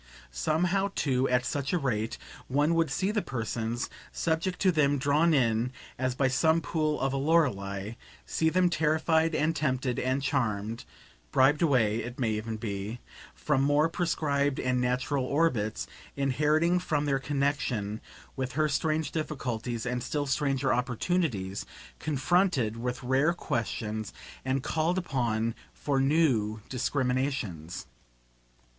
Somehow, 0.31 0.91
too, 0.95 1.29
at 1.29 1.45
such 1.45 1.73
a 1.73 1.77
rate, 1.77 2.17
one 2.47 2.73
would 2.73 2.89
see 2.89 3.11
the 3.11 3.21
persons 3.21 3.87
subject 4.11 4.57
to 4.61 4.71
them 4.71 4.97
drawn 4.97 5.31
in 5.31 5.71
as 5.99 6.15
by 6.15 6.27
some 6.27 6.59
pool 6.59 6.99
of 6.99 7.13
a 7.13 7.17
Lorelei 7.17 7.91
see 8.25 8.49
them 8.49 8.67
terrified 8.67 9.35
and 9.35 9.55
tempted 9.55 9.99
and 9.99 10.23
charmed; 10.23 10.85
bribed 11.31 11.61
away, 11.61 11.97
it 11.97 12.17
may 12.19 12.31
even 12.31 12.57
be, 12.57 12.99
from 13.35 13.61
more 13.61 13.87
prescribed 13.89 14.59
and 14.59 14.81
natural 14.81 15.23
orbits, 15.25 15.85
inheriting 16.15 16.79
from 16.79 17.05
their 17.05 17.19
connexion 17.19 18.01
with 18.35 18.53
her 18.53 18.67
strange 18.67 19.11
difficulties 19.11 19.85
and 19.85 20.01
still 20.01 20.25
stranger 20.25 20.73
opportunities, 20.73 21.63
confronted 21.99 22.75
with 22.75 23.03
rare 23.03 23.33
questions 23.33 24.11
and 24.43 24.63
called 24.63 24.97
upon 24.97 25.53
for 25.75 25.99
new 26.01 26.59
discriminations. 26.69 27.85